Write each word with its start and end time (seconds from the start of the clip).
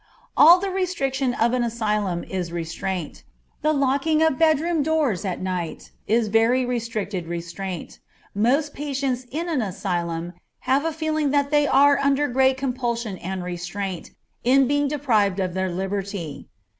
_All 0.35 0.59
the 0.59 0.71
restriction 0.71 1.35
of 1.35 1.53
an 1.53 1.63
asylum 1.63 2.23
is 2.23 2.51
restraint. 2.51 3.23
The 3.61 3.71
locking 3.71 4.23
of 4.23 4.39
bedroom 4.39 4.81
doors 4.81 5.25
at 5.25 5.43
night 5.43 5.91
is 6.07 6.27
very 6.27 6.65
restricted 6.65 7.27
restraint. 7.27 7.99
Most 8.33 8.73
patients 8.73 9.27
in 9.29 9.47
an 9.47 9.61
asylum 9.61 10.33
have 10.61 10.85
a 10.85 10.91
feeling 10.91 11.29
that 11.29 11.51
they 11.51 11.67
are 11.67 11.99
under 11.99 12.27
great 12.27 12.57
compulsion 12.57 13.19
and 13.19 13.43
restraint, 13.43 14.09
in 14.43 14.67
being 14.67 14.87
deprived 14.87 15.39
of 15.39 15.53
their 15.53 15.69
liberty. 15.71 16.49